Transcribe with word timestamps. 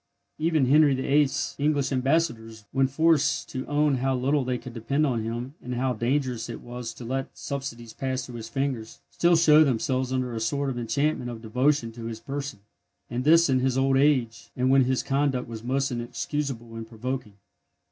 Even 0.39 0.65
Henry 0.65 0.95
VIII.'s 0.95 1.55
English 1.59 1.91
ambassadors, 1.91 2.65
when 2.71 2.87
forced 2.87 3.47
to 3.49 3.67
own 3.67 3.97
how 3.97 4.15
little 4.15 4.43
they 4.43 4.57
could 4.57 4.73
depend 4.73 5.05
on 5.05 5.21
him, 5.21 5.53
and 5.61 5.75
how 5.75 5.93
dangerous 5.93 6.49
it 6.49 6.61
was 6.61 6.91
to 6.95 7.05
let 7.05 7.37
subsidies 7.37 7.93
pass 7.93 8.25
through 8.25 8.37
his 8.37 8.49
fingers, 8.49 8.99
still 9.11 9.35
show 9.35 9.63
themselves 9.63 10.11
under 10.11 10.33
a 10.33 10.39
sort 10.39 10.71
of 10.71 10.79
enchantment 10.79 11.29
of 11.29 11.43
devotion 11.43 11.91
to 11.91 12.05
his 12.05 12.19
person, 12.19 12.61
and 13.11 13.23
this 13.25 13.47
in 13.47 13.59
his 13.59 13.77
old 13.77 13.95
age, 13.95 14.49
and 14.55 14.71
when 14.71 14.85
his 14.85 15.03
conduct 15.03 15.47
was 15.47 15.63
most 15.63 15.91
inexcusable 15.91 16.75
and 16.75 16.87
provoking. 16.87 17.33